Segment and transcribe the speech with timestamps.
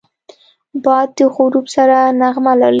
[0.83, 2.69] باد د غروب سره نغمه لولي